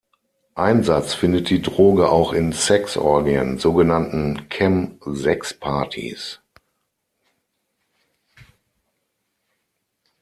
Einsatz 0.55 1.13
findet 1.13 1.51
die 1.51 1.61
Droge 1.61 2.09
auch 2.09 2.33
in 2.33 2.53
Sex-Orgien, 2.53 3.59
sogenannten 3.59 4.49
„Chem-Sexpartys“. 4.49 6.39